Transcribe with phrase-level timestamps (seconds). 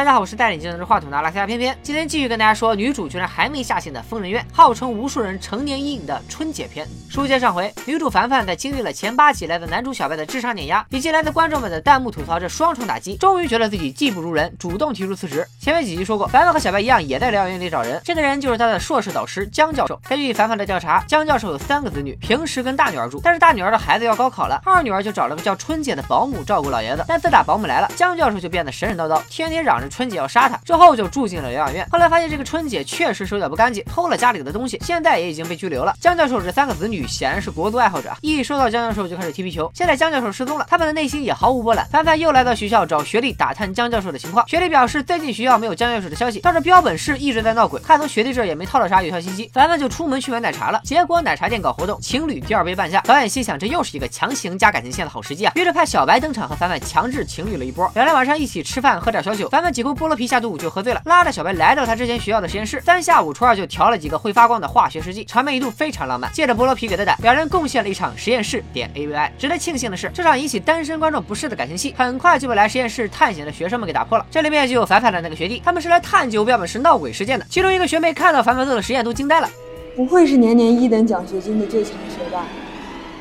[0.00, 6.88] 大家好，我是戴眼镜拿着话筒的拉斯加偏偏，今天继续跟大家说女主居然还没下线的疯人院，号称无数人成年阴影的春节篇。
[7.10, 15.46] 书接上回，女主凡凡在经历了前八集来自男主小白的智商碾压，以及来自观众们的弹幕吐槽这双重打击，终于觉得自己技不如人，主动提出辞职。
[15.60, 20.00] 前面几集说过，凡凡和小白一样，也在疗养院里找人，这个人就是他的硕士导师江教授。
[20.08, 27.04] 根据凡凡的调查，江教授有三个子女，平时跟大女儿住，但是大女儿的孩子要高考了，二女儿就找了个叫春姐的保姆照顾老爷子。
[27.06, 31.86] 但自打保姆来了，江教授就变得神神叨叨，天天嚷着春姐要杀他，之后就住进了疗养院。
[31.90, 35.94] 后来发现这个春姐确实手脚不干净，偷了家里的东西，现在也已经被拘留了。
[36.00, 39.70] 江教授这三个子女显然是国足爱好者，一说到江教授就开始踢皮球。
[39.74, 41.86] 现在江教授失踪了，他们的内心也毫无波澜。
[41.90, 49.50] 凡凡又来到学校找学弟打探江教授的情况，学弟表示最近学校没有江教授的消息，倒是标本室一直在闹鬼，看从学弟这也没套到啥有效信息。
[49.52, 53.00] 凡凡就出门去买奶茶了，结果奶茶店搞活动，情侣第二杯半价。
[53.00, 57.90] 导演心想这又是一个强行加感情线的好时机啊，于是派小白登场和凡凡强制情侣了一波。
[57.94, 66.30] 两人晚上一起吃饭喝点小酒，凡凡几口菠萝啤下肚就喝醉了，拉着小白来到他之前学校的实验室，三下五除二就调了几个会发光的化学试剂，场面一度非常浪漫。
[66.34, 69.32] 借着菠萝啤给的胆，两人贡献了一场实验室点 A V I。
[69.38, 74.26] 值得庆幸的是，这场引起单身观众不适的感情戏，很快就被来实验室探险的学生们给打破了。
[74.30, 77.46] 这里面就有凡凡的那个学弟，他们是来探究标本室闹鬼事件的。
[77.48, 79.48] 其中一个学妹看到凡凡做的实验都惊呆了，
[79.96, 82.44] 不会是年年一等奖学金的最强学霸？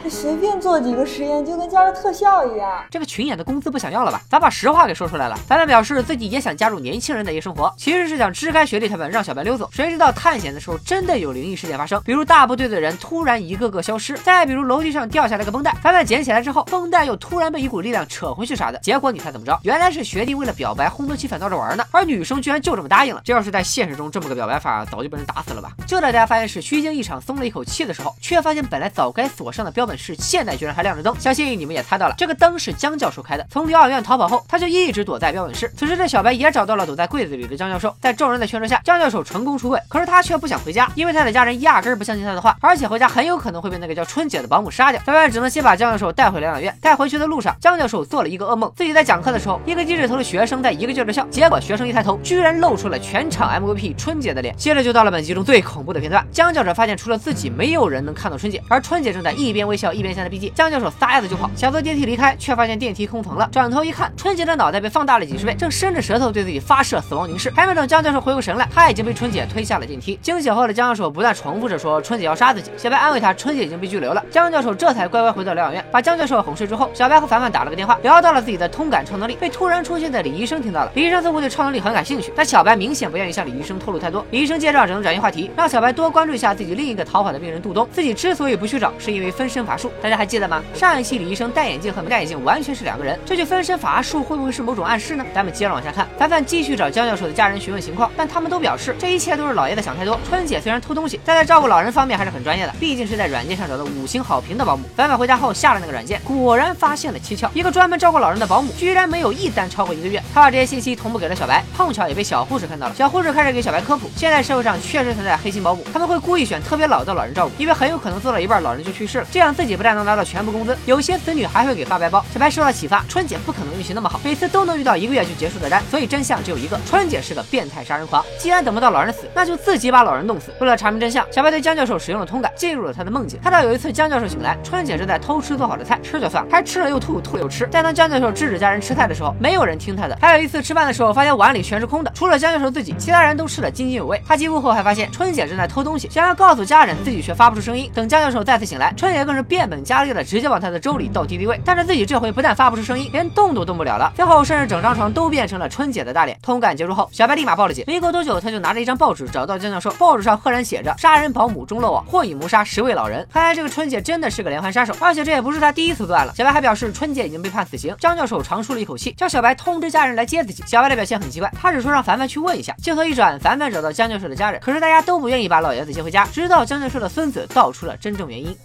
[0.10, 2.84] 随便做几个实验就跟加了特效一样。
[2.90, 4.22] 这个群演的工资不想要了吧？
[4.30, 5.36] 咱把实话给说出来了？
[5.48, 9.70] 凡凡表示自己也想加入年轻人的夜生活，其实是想支开学弟他们，让小白溜走。
[9.72, 18.80] 谁知道探险的时候真的有灵异事件发生，比如大部队的人突然一个个消失，再比如楼梯上掉下来个绷带，凡凡捡起来之后，绷带又突然被一股力量扯回去啥的。
[18.80, 19.60] 结果你猜怎么着？
[19.64, 23.22] 原来是学弟为了表白烘托气氛闹着玩呢，而女生居然就这么答应了。
[23.24, 25.72] 这要是在现实中这么个表白法，早就被人打死了吧？
[25.86, 31.14] 就在大家发现是虚惊一场，松了一口气的时候，却发现本来早该锁上的标本是，现在居然还亮着灯。
[31.20, 33.46] 相信你们也猜到了，这个灯是江教授开的。
[33.52, 35.72] 从疗养院逃跑后，他就一直躲在标本室。
[35.78, 39.80] 此时这小白也找到了躲在柜子里的江教授，在众人的劝说下，江教授成功出柜。
[39.90, 45.02] 可是他却不想回家，因为他的家人压根儿不相信他的话，而且回家很有可能会被那个叫春姐的保姆杀掉。
[45.06, 46.76] 小白只能先把江教授带回疗养院。
[46.82, 54.56] 带回去的路上，江教授做了一个噩梦，自己在讲课的时候，一个低着头的学生在一个劲儿的笑，结果学生一抬头，居然露出了全场 MVP 春姐的脸。
[54.56, 60.54] 接着就到了本集中最恐怖的片段，江教授发现除了自己，没有人能看到春姐，而春姐正在一边微笑一边向他逼近。
[60.54, 63.48] 江教授撒丫子就跑，想坐电梯离开，却发现电梯空层了。
[63.52, 67.50] 转头一看，春姐的脑袋被放大了几十倍，正伸着舌头对自己发射死亡凝视。
[67.52, 70.20] 还没等江教授回过神来，他已经被春姐推下了电梯。
[70.22, 72.70] 惊醒后的江教授不断重复着说春姐要杀自己。
[72.76, 74.22] 小白安慰他，春姐已经被拘留了。
[74.30, 75.86] 江教授这才乖乖回到疗养院。
[75.92, 80.92] 把江教授哄睡之后，小白和凡凡打了个电话，聊到了自己的通感超能力，被突然出现的李医生听到了。
[80.96, 84.26] 李医生似乎对超能力很感兴趣，但小白明显不愿意向李医生透露太多。
[84.32, 87.88] 李医生见状只能转移话题，让小白多关注一下自己另一个逃跑的病人杜东。
[87.92, 89.92] 自己之所以不去找，是因为分身法术。
[90.02, 90.64] 大家还记得吗？
[90.74, 95.24] 上一期李医生戴眼镜和没戴眼镜完全是两个人，这句分身乏术会不会是某种暗示呢？
[95.36, 100.20] 咱们接着往下看，凡凡继续找江教授的家人询问情况，但他们都表示这一切都是老爷子想太多。
[100.28, 104.90] 春姐虽然偷东西，但在照顾老人方面还是很专业的，毕竟是在软件上找到五星好评的保姆。
[104.96, 110.20] 凡凡回家后下了那个软件，果然发现了蹊跷，一个专门照顾老人的保姆居然没有一单超过一个月。
[110.34, 112.96] 他把这些信息同步给了小白，碰巧也被小护士看到了。
[112.96, 122.24] 小护士开始给小白科普，现在社会上确实存在黑心保姆，他们会故意选特别老的老人照顾，因为很有可能做到一半老人就去世了，这样自己不但能拿到全部工资，有些子女还会给发白包。
[122.34, 128.24] 小白受到启发，春姐不可能运气那么好，每次都能遇到一个月就结束的单，所以真相只有一个，春姐是个变态杀人狂。
[128.38, 130.54] 既然等不到老人死，那就自己把老人弄死。
[130.62, 133.38] 为了查明真相，小白对江教授使用了通感，进入了他的梦境。
[133.44, 137.68] 看到有一次江教授醒来，春姐正在偷吃做好的菜，吃就算了，还吃了又吐，吐了又吃。
[137.70, 140.18] 再当江教授制止家人吃菜的时候，没有人听他的。
[140.22, 144.24] 还有一次吃饭的时候，发现碗里全是空的，除了江教授自己，其他人都吃的津津有味。
[144.26, 147.92] 他进屋后还发现春姐正在偷东西，想要告诉家人，自己却发不出声音。
[147.94, 154.14] 等江教授再次醒来，春姐更是变本加厉的直接往他的粥里倒敌敌畏，但是自己这回不但发不出声音，连动都动不了了。
[154.16, 156.38] 最后甚至整张床都变成了春姐的大脸。
[156.44, 157.84] 通感结束后，小白立马报了警。
[157.88, 163.28] 没过多久，他就拿着一张报纸找到江教授，报纸上赫然写着“杀人保姆中落网，或已谋杀十位老人”。
[163.34, 166.34] 看来这个春姐真的是个连环杀手，而且这也不是他第一次作案了。
[166.36, 167.96] 小白还表示，春姐已经被判死刑。
[168.00, 170.64] 江教授长舒了一口气，叫小白通知家人来接自己。
[170.68, 172.76] 小白的表现很奇怪，他只说让凡凡去问一下。
[172.82, 178.56] 镜头一转，凡凡找到江教授的家人，可是大家都不愿意把老爷子接回家，直到江教授的孙子道出了真正原因。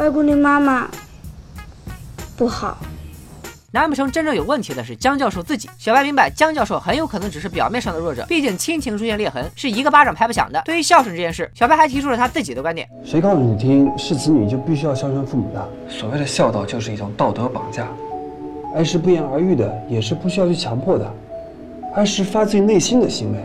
[0.00, 0.88] 外公，的妈妈
[2.34, 2.78] 不好。
[3.70, 5.68] 难不成真正有问题的是江教授自己？
[5.76, 10.62] 小白明白，江教授很有可能只是表面上的弱者，毕竟亲情出现裂痕是一个巴掌拍不响的。
[10.64, 15.68] 对于孝顺这件事，小白还提出了他自己的观点：谁告诉你听，是子女就必须要孝顺父母的？
[15.86, 17.86] 所谓的孝道就是一种道德绑架，
[18.74, 21.14] 爱是不言而喻的，也是不需要去强迫的，
[21.94, 23.38] 爱是发自于内心的行为。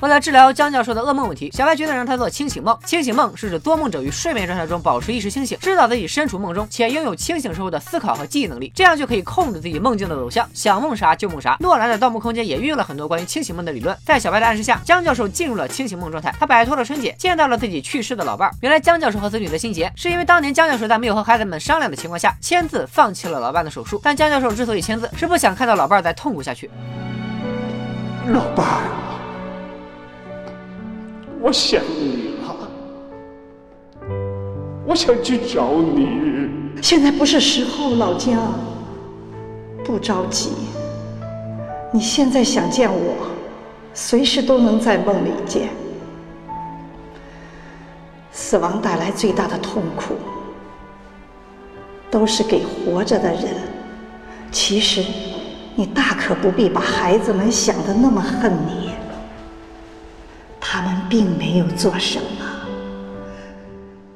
[0.00, 2.78] 为了治疗江教授的噩梦问题，小白决定让他做清醒梦。
[2.84, 11.56] 清醒梦是指做梦者于睡眠状态中保持意识清醒，知道自己身处梦中，且拥有清醒时候的思考和记忆能力，这样就可以控制自己梦境的走向，想梦啥就梦啥。
[11.58, 13.96] 诺兰的《盗梦空间》也运用了很多关于清醒梦的理论。
[14.04, 18.48] 在小白的暗示下，江教授进入了清醒梦状态，他摆脱了春姐，见到了自己去世的老伴。
[18.60, 24.00] 原来江教授和子女的心结，是因为当年江教授在没有和孩子们商量的情况下签字放弃了老伴的手术。
[24.04, 26.70] 但江教授之所以签字，是不想看到老伴再痛苦下去。
[28.28, 28.66] 老伴，
[31.40, 32.68] 我想你了，
[34.86, 36.50] 我想去找你。
[36.82, 38.54] 现在不是时候，老江，
[39.84, 40.50] 不着急。
[41.92, 43.14] 你现在想见我，
[43.94, 45.68] 随时都能在梦里见。
[48.32, 50.14] 死亡带来最大的痛苦，
[52.10, 53.44] 都是给活着的人。
[54.50, 55.04] 其实，
[55.74, 58.90] 你大可不必把孩子们想的那么恨你。
[61.08, 62.46] 并没有做什么，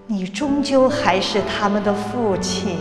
[0.06, 2.79] 你终究还是他们的父亲。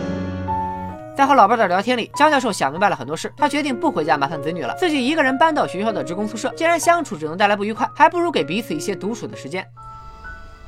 [1.16, 6.52] 在和老伴的聊天里，江教授想明白了很多事，他决定不回家麻烦子女了，自己一个人搬到学校的职工宿舍。
[6.56, 9.66] 既然相处只能带来不愉快，还不如给彼此一些独处的时间。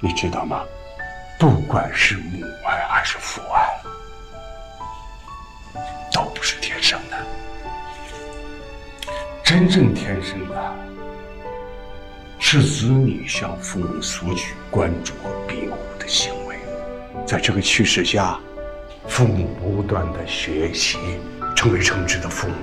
[0.01, 0.63] 你知道吗？
[1.39, 3.69] 不管是母爱还是父爱，
[6.13, 7.17] 都不是天生的。
[9.43, 10.75] 真正天生的，
[12.55, 16.55] 是子女向父母索取关注和庇护的行为。
[17.27, 18.39] 在这个趋势下，
[19.09, 20.97] 父母不断的学习，
[21.57, 22.55] 成为称职的父母。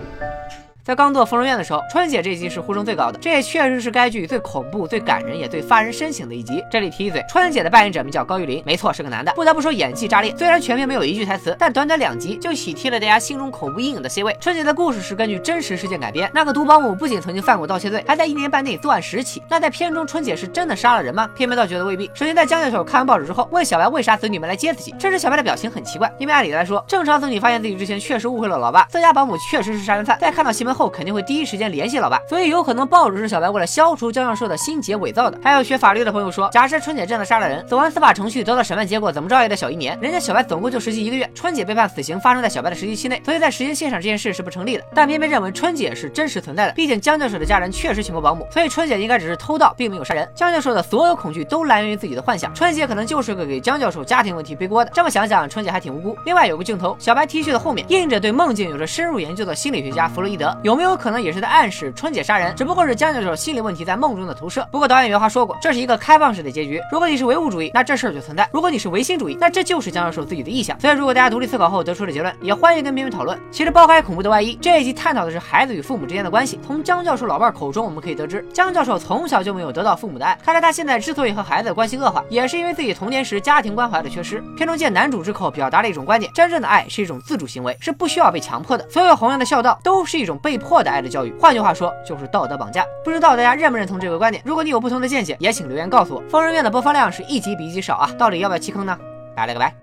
[0.84, 6.64] 在刚做《疯人院》的时候，春姐这一集是呼声最高的，这也确实是该剧最恐怖、最感人也最发人深省的一集。
[6.72, 9.32] 这里提一嘴，春姐的扮演者名叫高玉林，没错，是个男的。
[9.34, 10.36] 不得不说，演技炸裂。
[10.36, 14.36] 虽然全片没有一句台词，但短短两集就喜提了大家心中恐怖阴影的 C 位。
[14.40, 19.44] 春姐的故事是根据真实事件改编，那个毒保姆不仅曾经犯过盗窃罪，还在一年半内作案十起。
[19.48, 21.30] 那在片中，春姐是真的杀了人吗？
[21.36, 22.10] 片片倒觉得未必。
[22.16, 31.62] 首先，在江教授看完报纸之后，问小白为啥子女们来接自己，这时小白的表情很奇怪，因为按理来说，正常子女发现自己之前确实误会了老爸，自家保姆确实是杀人犯，在看到新闻后肯定会第一时。
[31.62, 35.40] 间联系老爸，所以有可能报纸是小白为了消除江教授的心结伪造的。
[35.44, 39.96] 还有学法律的朋友说，假设春姐真的杀了人，走完司法程序得到审判结果，怎么着也得小一年。
[40.02, 44.84] 人家小白总共就实习一个月，春姐被判死刑发生在小白的实习期内，所以在时间线上这件事是不成立的。
[44.96, 50.28] 但偏偏认为春姐是真实存在的，毕竟江教授的家人确实请过保姆，所以春姐应该只是偷盗，并没有杀人。
[50.34, 54.90] 江教授的所有恐惧都来源于自己的幻想，春姐可能就是个给江教授家庭问题背锅的。
[54.92, 56.18] 这么想想，春姐还挺无辜。
[56.26, 62.22] 另外有个镜头，小白 T 恤的后面印着对梦境有着深入研究的心理学家弗洛伊德，有没有可能也是在暗示春姐？
[62.22, 64.68] 杀人只不过是江教授心理问题在梦中的投射。
[64.72, 66.80] 不过导演原话说过，这是一个开放式的结局。
[66.92, 70.80] 如果你是唯物主义，那这事儿就存在；如果你是唯心主义，那这就是江教授自己的臆想。
[70.80, 73.36] 所以，如果大家独立思考后得出的结论，也欢迎跟别人讨论。
[73.50, 76.60] 其实，抛开恐怖的外衣，这一集探讨的是孩子与父母之间的关系。
[76.64, 80.38] 从江教授老伴口中，我们可以得知，江教授从小就没有得到父母的爱。
[80.46, 84.40] 看来他现在之所以和孩子关系恶化，也是因为自己童年时家庭关怀的缺失。
[84.56, 88.88] 片中借男主之口表达了一种观点：真正的爱是一种自主行为，是不需要被强迫的。
[88.92, 91.34] 所有弘扬的孝道都是一种被被迫的爱的教育。
[91.40, 92.86] 换句话说，就是道德绑架。
[93.06, 94.44] 不知道大家认不认同这个观点？
[94.46, 96.22] 如果你有不同的见解，也请留言告诉我。
[96.30, 98.98] 疯人院的播放量是一集比一集少啊，到底要不要弃坑呢？
[99.34, 99.81] 拜了个拜。